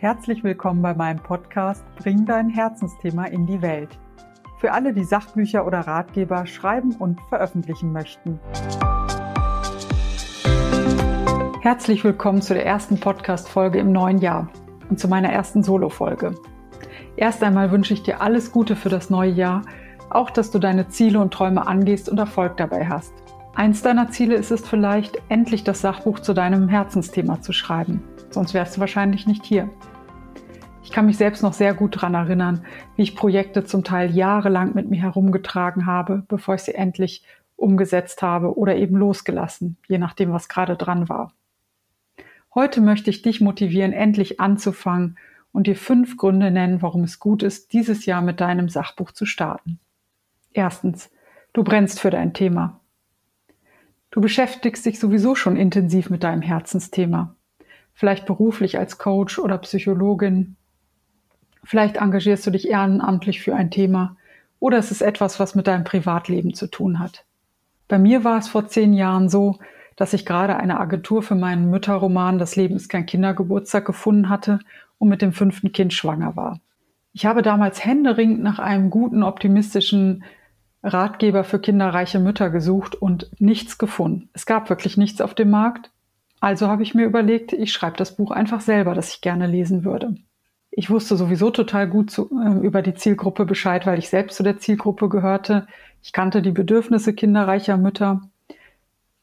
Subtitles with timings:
[0.00, 3.98] Herzlich willkommen bei meinem Podcast Bring dein Herzensthema in die Welt.
[4.58, 8.38] Für alle, die Sachbücher oder Ratgeber schreiben und veröffentlichen möchten.
[11.62, 14.48] Herzlich willkommen zu der ersten Podcast-Folge im neuen Jahr
[14.88, 16.36] und zu meiner ersten Solo-Folge.
[17.16, 19.62] Erst einmal wünsche ich dir alles Gute für das neue Jahr,
[20.10, 23.12] auch dass du deine Ziele und Träume angehst und Erfolg dabei hast.
[23.56, 28.04] Eins deiner Ziele ist es vielleicht, endlich das Sachbuch zu deinem Herzensthema zu schreiben.
[28.30, 29.68] Sonst wärst du wahrscheinlich nicht hier.
[30.98, 32.64] Ich kann mich selbst noch sehr gut daran erinnern,
[32.96, 37.22] wie ich Projekte zum Teil jahrelang mit mir herumgetragen habe, bevor ich sie endlich
[37.54, 41.32] umgesetzt habe oder eben losgelassen, je nachdem, was gerade dran war.
[42.52, 45.18] Heute möchte ich dich motivieren, endlich anzufangen
[45.52, 49.24] und dir fünf Gründe nennen, warum es gut ist, dieses Jahr mit deinem Sachbuch zu
[49.24, 49.78] starten.
[50.52, 51.12] Erstens,
[51.52, 52.80] du brennst für dein Thema.
[54.10, 57.36] Du beschäftigst dich sowieso schon intensiv mit deinem Herzensthema.
[57.94, 60.56] Vielleicht beruflich als Coach oder Psychologin.
[61.64, 64.16] Vielleicht engagierst du dich ehrenamtlich für ein Thema
[64.60, 67.24] oder es ist etwas, was mit deinem Privatleben zu tun hat.
[67.86, 69.58] Bei mir war es vor zehn Jahren so,
[69.96, 74.60] dass ich gerade eine Agentur für meinen Mütterroman Das Leben ist kein Kindergeburtstag gefunden hatte
[74.98, 76.60] und mit dem fünften Kind schwanger war.
[77.12, 80.22] Ich habe damals händeringend nach einem guten, optimistischen
[80.82, 84.28] Ratgeber für kinderreiche Mütter gesucht und nichts gefunden.
[84.34, 85.90] Es gab wirklich nichts auf dem Markt.
[86.40, 89.84] Also habe ich mir überlegt, ich schreibe das Buch einfach selber, das ich gerne lesen
[89.84, 90.14] würde.
[90.78, 94.44] Ich wusste sowieso total gut zu, äh, über die Zielgruppe Bescheid, weil ich selbst zu
[94.44, 95.66] der Zielgruppe gehörte.
[96.02, 98.30] Ich kannte die Bedürfnisse kinderreicher Mütter.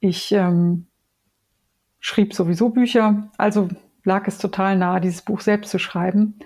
[0.01, 0.87] Ich ähm,
[2.01, 3.69] schrieb sowieso Bücher, also
[4.03, 6.39] lag es total nahe, dieses Buch selbst zu schreiben.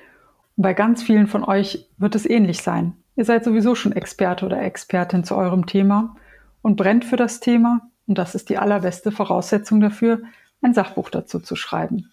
[0.55, 2.94] Und bei ganz vielen von euch wird es ähnlich sein.
[3.16, 6.17] Ihr seid sowieso schon Experte oder Expertin zu eurem Thema
[6.61, 7.81] und brennt für das Thema.
[8.05, 10.21] Und das ist die allerbeste Voraussetzung dafür,
[10.61, 12.11] ein Sachbuch dazu zu schreiben.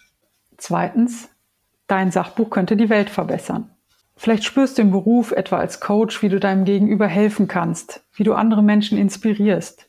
[0.57, 1.29] Zweitens,
[1.87, 3.71] dein Sachbuch könnte die Welt verbessern.
[4.17, 8.25] Vielleicht spürst du im Beruf, etwa als Coach, wie du deinem Gegenüber helfen kannst, wie
[8.25, 9.89] du andere Menschen inspirierst.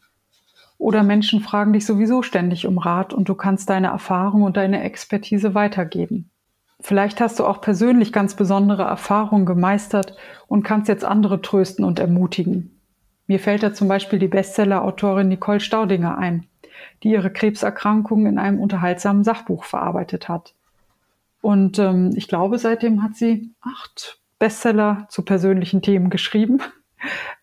[0.77, 4.83] Oder Menschen fragen dich sowieso ständig um Rat und du kannst deine Erfahrung und deine
[4.83, 6.29] Expertise weitergeben.
[6.79, 10.16] Vielleicht hast du auch persönlich ganz besondere Erfahrungen gemeistert
[10.47, 12.79] und kannst jetzt andere trösten und ermutigen.
[13.25, 16.45] Mir fällt da zum Beispiel die Bestseller-Autorin Nicole Staudinger ein,
[17.03, 20.53] die ihre Krebserkrankung in einem unterhaltsamen Sachbuch verarbeitet hat.
[21.47, 26.59] Und ähm, ich glaube, seitdem hat sie acht Bestseller zu persönlichen Themen geschrieben.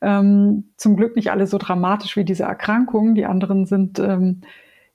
[0.00, 3.14] Ähm, zum Glück nicht alle so dramatisch wie diese Erkrankung.
[3.14, 4.40] Die anderen sind ähm,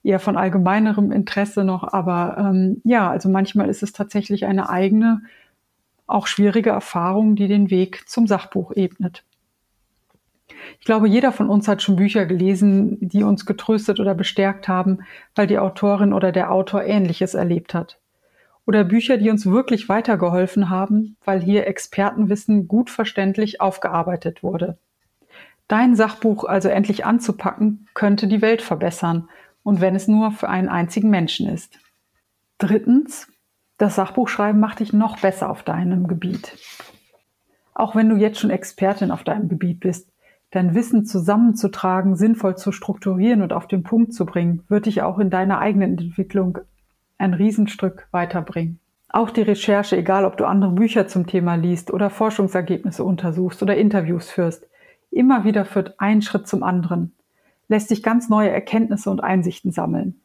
[0.04, 1.82] eher von allgemeinerem Interesse noch.
[1.82, 5.22] Aber ähm, ja, also manchmal ist es tatsächlich eine eigene,
[6.06, 9.24] auch schwierige Erfahrung, die den Weg zum Sachbuch ebnet.
[10.78, 14.98] Ich glaube, jeder von uns hat schon Bücher gelesen, die uns getröstet oder bestärkt haben,
[15.34, 17.98] weil die Autorin oder der Autor Ähnliches erlebt hat.
[18.70, 24.78] Oder Bücher, die uns wirklich weitergeholfen haben, weil hier Expertenwissen gut verständlich aufgearbeitet wurde.
[25.66, 29.28] Dein Sachbuch also endlich anzupacken, könnte die Welt verbessern
[29.64, 31.80] und wenn es nur für einen einzigen Menschen ist.
[32.58, 33.26] Drittens,
[33.76, 36.56] das Sachbuchschreiben macht dich noch besser auf deinem Gebiet.
[37.74, 40.12] Auch wenn du jetzt schon Expertin auf deinem Gebiet bist,
[40.52, 45.18] dein Wissen zusammenzutragen, sinnvoll zu strukturieren und auf den Punkt zu bringen, wird dich auch
[45.18, 46.58] in deiner eigenen Entwicklung
[47.20, 48.78] ein Riesenstück weiterbringen.
[49.08, 53.76] Auch die Recherche, egal ob du andere Bücher zum Thema liest oder Forschungsergebnisse untersuchst oder
[53.76, 54.66] Interviews führst,
[55.10, 57.12] immer wieder führt ein Schritt zum anderen
[57.70, 60.20] lässt sich ganz neue Erkenntnisse und Einsichten sammeln.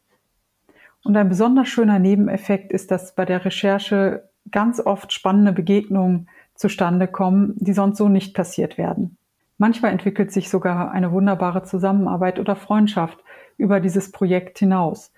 [1.04, 7.06] Und ein besonders schöner Nebeneffekt ist, dass bei der Recherche ganz oft spannende Begegnungen zustande
[7.06, 9.16] kommen, die sonst so nicht passiert werden.
[9.58, 13.18] Manchmal entwickelt sich sogar eine wunderbare Zusammenarbeit oder Freundschaft
[13.56, 15.12] über dieses Projekt hinaus.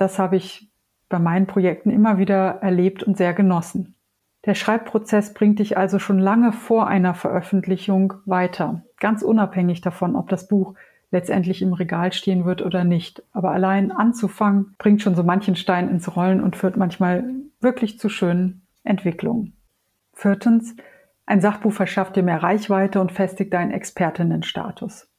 [0.00, 0.66] Das habe ich
[1.10, 3.96] bei meinen Projekten immer wieder erlebt und sehr genossen.
[4.46, 10.30] Der Schreibprozess bringt dich also schon lange vor einer Veröffentlichung weiter, ganz unabhängig davon, ob
[10.30, 10.74] das Buch
[11.10, 13.22] letztendlich im Regal stehen wird oder nicht.
[13.32, 17.22] Aber allein anzufangen bringt schon so manchen Stein ins Rollen und führt manchmal
[17.60, 19.52] wirklich zu schönen Entwicklungen.
[20.14, 20.76] Viertens,
[21.26, 25.10] ein Sachbuch verschafft dir mehr Reichweite und festigt deinen Expertinnenstatus.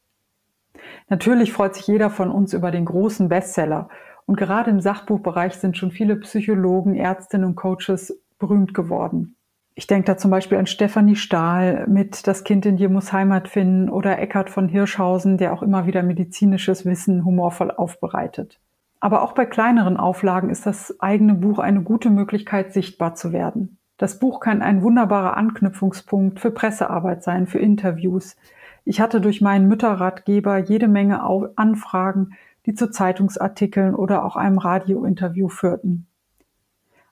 [1.08, 3.88] Natürlich freut sich jeder von uns über den großen Bestseller
[4.32, 9.36] und gerade im Sachbuchbereich sind schon viele Psychologen, Ärztinnen und Coaches berühmt geworden.
[9.76, 13.50] Ich denke da zum Beispiel an Stefanie Stahl mit Das Kind in dir muss Heimat
[13.50, 18.62] finden oder Eckhard von Hirschhausen, der auch immer wieder medizinisches Wissen humorvoll aufbereitet.
[19.02, 23.80] Aber auch bei kleineren Auflagen ist das eigene Buch eine gute Möglichkeit, sichtbar zu werden.
[23.98, 28.38] Das Buch kann ein wunderbarer Anknüpfungspunkt für Pressearbeit sein, für Interviews.
[28.86, 31.22] Ich hatte durch meinen Mütterratgeber jede Menge
[31.58, 32.30] Anfragen,
[32.66, 36.08] die zu Zeitungsartikeln oder auch einem Radiointerview führten.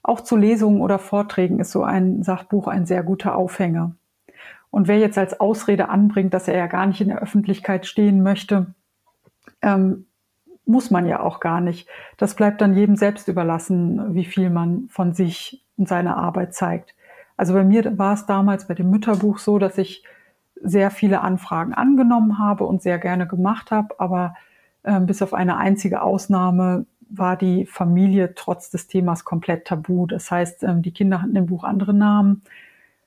[0.04, 3.96] Auch zu Lesungen oder Vorträgen ist so ein Sachbuch ein sehr guter Aufhänger.
[4.72, 8.22] Und wer jetzt als Ausrede anbringt, dass er ja gar nicht in der Öffentlichkeit stehen
[8.22, 8.74] möchte,
[9.62, 10.06] ähm,
[10.66, 11.90] muss man ja auch gar nicht.
[12.18, 16.96] Das bleibt dann jedem selbst überlassen, wie viel man von sich und seiner Arbeit zeigt.
[17.38, 20.04] Also bei mir war es damals bei dem Mütterbuch so, dass ich
[20.62, 24.36] sehr viele Anfragen angenommen habe und sehr gerne gemacht habe, aber
[25.06, 30.06] bis auf eine einzige Ausnahme war die Familie trotz des Themas komplett tabu.
[30.06, 32.44] Das heißt, ähm, die Kinder hatten im Buch andere Namen.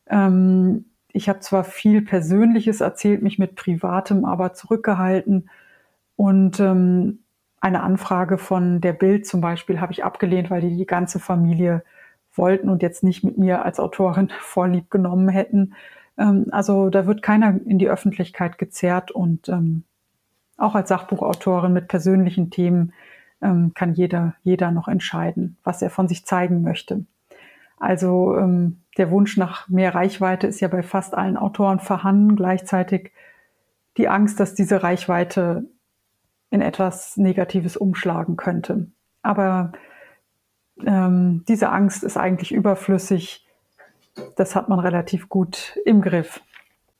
[0.08, 5.48] Ähm, ich habe zwar viel Persönliches erzählt, mich mit Privatem aber zurückgehalten
[6.16, 7.20] und ähm,
[7.60, 11.84] eine Anfrage von der Bild zum Beispiel habe ich abgelehnt, weil die die ganze Familie
[12.34, 15.74] wollten und jetzt nicht mit mir als Autorin vorlieb genommen hätten.
[16.18, 19.84] Ähm, also da wird keiner in die Öffentlichkeit gezerrt und ähm,
[20.56, 22.92] auch als Sachbuchautorin mit persönlichen Themen
[23.40, 27.04] ähm, kann jeder, jeder noch entscheiden, was er von sich zeigen möchte.
[27.78, 32.36] Also ähm, der Wunsch nach mehr Reichweite ist ja bei fast allen Autoren vorhanden.
[32.36, 33.10] Gleichzeitig
[33.96, 35.64] die Angst, dass diese Reichweite
[36.50, 38.86] in etwas Negatives umschlagen könnte.
[39.22, 39.72] Aber
[40.86, 43.46] ähm, diese Angst ist eigentlich überflüssig.
[44.36, 46.42] Das hat man relativ gut im Griff.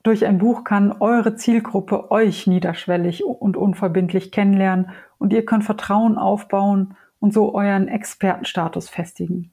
[0.03, 6.19] Durch ein Buch kann eure Zielgruppe euch niederschwellig und unverbindlich kennenlernen und ihr könnt Vertrauen
[6.19, 9.53] aufbauen und so euren Expertenstatus festigen.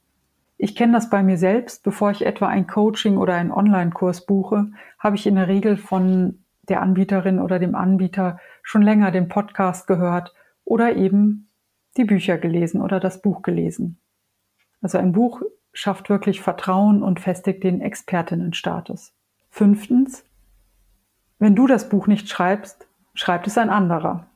[0.58, 1.84] Ich kenne das bei mir selbst.
[1.84, 6.44] Bevor ich etwa ein Coaching oder einen Online-Kurs buche, habe ich in der Regel von
[6.64, 10.34] der Anbieterin oder dem Anbieter schon länger den Podcast gehört
[10.66, 11.50] oder eben
[11.96, 14.00] die Bücher gelesen oder das Buch gelesen.
[14.82, 15.42] Also ein Buch
[15.74, 19.14] schafft wirklich Vertrauen und festigt den Expertinnenstatus.
[19.50, 20.26] Fünftens,
[21.40, 24.28] wenn du das Buch nicht schreibst, schreibt es ein anderer.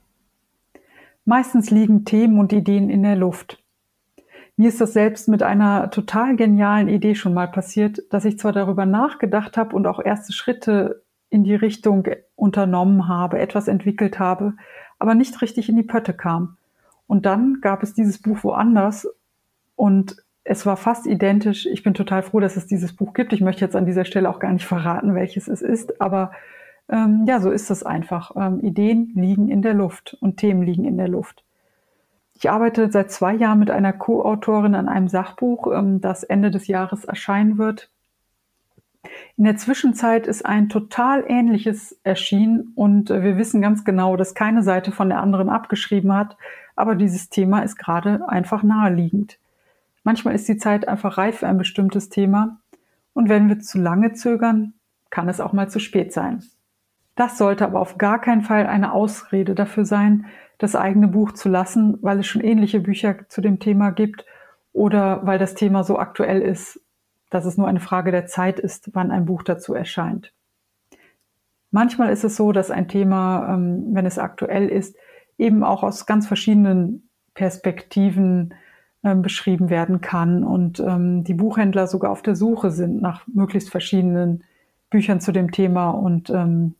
[1.25, 3.61] Meistens liegen Themen und Ideen in der Luft.
[4.55, 8.51] Mir ist das selbst mit einer total genialen Idee schon mal passiert, dass ich zwar
[8.51, 14.53] darüber nachgedacht habe und auch erste Schritte in die Richtung unternommen habe, etwas entwickelt habe,
[15.00, 16.57] aber nicht richtig in die Pötte kam.
[17.07, 19.07] Und dann gab es dieses Buch woanders
[19.75, 21.65] und es war fast identisch.
[21.65, 23.33] Ich bin total froh, dass es dieses Buch gibt.
[23.33, 26.31] Ich möchte jetzt an dieser Stelle auch gar nicht verraten, welches es ist, aber
[26.93, 28.35] ähm, ja, so ist es einfach.
[28.35, 31.43] Ähm, Ideen liegen in der Luft und Themen liegen in der Luft.
[32.35, 36.67] Ich arbeite seit zwei Jahren mit einer Co-Autorin an einem Sachbuch, ähm, das Ende des
[36.67, 37.89] Jahres erscheinen wird.
[39.37, 44.35] In der Zwischenzeit ist ein total ähnliches erschienen und äh, wir wissen ganz genau, dass
[44.35, 46.37] keine Seite von der anderen abgeschrieben hat,
[46.75, 49.39] aber dieses Thema ist gerade einfach naheliegend.
[50.03, 52.59] Manchmal ist die Zeit einfach reif für ein bestimmtes Thema
[53.13, 54.73] und wenn wir zu lange zögern,
[55.09, 56.43] kann es auch mal zu spät sein.
[57.15, 60.25] Das sollte aber auf gar keinen Fall eine Ausrede dafür sein,
[60.57, 64.25] das eigene Buch zu lassen, weil es schon ähnliche Bücher zu dem Thema gibt
[64.71, 66.80] oder weil das Thema so aktuell ist
[67.33, 70.33] dass es nur eine Frage der Zeit ist, wann ein Buch dazu erscheint.
[71.71, 74.95] Manchmal ist es so, dass ein Thema, ähm, wenn es aktuell ist,
[75.39, 78.54] eben auch aus ganz verschiedenen Perspektiven
[79.04, 83.71] ähm, beschrieben werden kann und ähm, die Buchhändler sogar auf der Suche sind nach möglichst
[83.71, 84.44] verschiedenen
[84.93, 85.89] Büchern zu dem Thema.
[85.89, 86.29] Und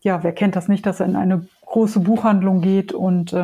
[0.00, 3.36] ja, wer kennt das nicht, dass er in eine große Buchhandlung geht und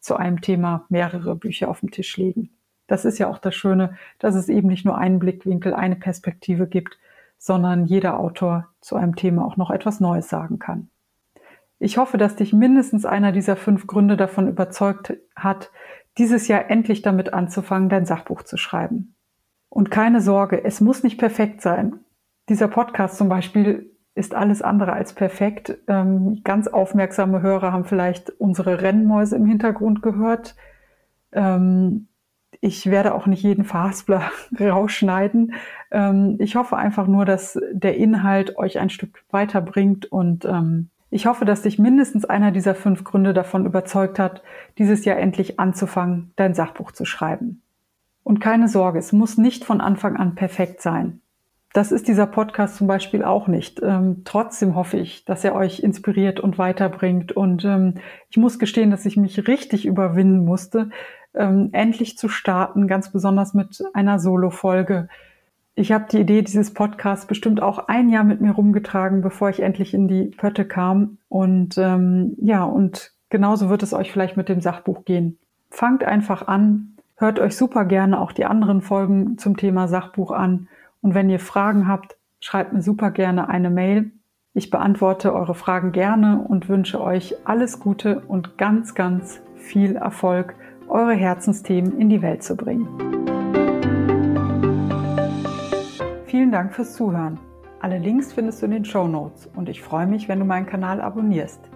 [0.00, 2.50] zu einem Thema mehrere Bücher auf dem Tisch legen.
[2.86, 6.66] Das ist ja auch das Schöne, dass es eben nicht nur einen Blickwinkel, eine Perspektive
[6.66, 6.98] gibt,
[7.38, 10.88] sondern jeder Autor zu einem Thema auch noch etwas Neues sagen kann.
[11.78, 15.70] Ich hoffe, dass dich mindestens einer dieser fünf Gründe davon überzeugt hat,
[16.18, 19.14] dieses Jahr endlich damit anzufangen, dein Sachbuch zu schreiben.
[19.68, 22.00] Und keine Sorge, es muss nicht perfekt sein.
[22.48, 25.78] Dieser Podcast zum Beispiel ist alles andere als perfekt.
[25.88, 30.54] Ähm, ganz aufmerksame Hörer haben vielleicht unsere Rennmäuse im Hintergrund gehört.
[31.32, 32.08] Ähm,
[32.60, 35.54] ich werde auch nicht jeden Faspler rausschneiden.
[35.90, 41.26] Ähm, ich hoffe einfach nur, dass der Inhalt euch ein Stück weiterbringt und ähm, ich
[41.26, 44.42] hoffe, dass dich mindestens einer dieser fünf Gründe davon überzeugt hat,
[44.78, 47.60] dieses Jahr endlich anzufangen, dein Sachbuch zu schreiben.
[48.24, 51.20] Und keine Sorge, es muss nicht von Anfang an perfekt sein.
[51.72, 53.80] Das ist dieser Podcast zum Beispiel auch nicht.
[53.82, 57.32] Ähm, trotzdem hoffe ich, dass er euch inspiriert und weiterbringt.
[57.32, 57.94] Und ähm,
[58.28, 60.90] ich muss gestehen, dass ich mich richtig überwinden musste,
[61.34, 65.08] ähm, endlich zu starten, ganz besonders mit einer Solo-Folge.
[65.74, 69.60] Ich habe die Idee dieses Podcasts bestimmt auch ein Jahr mit mir rumgetragen, bevor ich
[69.60, 71.16] endlich in die Pötte kam.
[71.30, 75.38] Und ähm, ja, und genauso wird es euch vielleicht mit dem Sachbuch gehen.
[75.70, 80.68] Fangt einfach an, hört euch super gerne auch die anderen Folgen zum Thema Sachbuch an.
[81.02, 84.12] Und wenn ihr Fragen habt, schreibt mir super gerne eine Mail.
[84.54, 90.54] Ich beantworte eure Fragen gerne und wünsche euch alles Gute und ganz, ganz viel Erfolg
[90.88, 92.86] eure Herzensthemen in die Welt zu bringen.
[96.26, 97.38] Vielen Dank fürs Zuhören.
[97.80, 100.66] Alle Links findest du in den Show Notes und ich freue mich, wenn du meinen
[100.66, 101.68] Kanal abonnierst.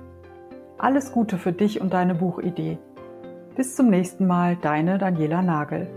[0.78, 2.78] Alles Gute für dich und deine Buchidee.
[3.56, 5.88] Bis zum nächsten Mal, deine Daniela Nagel.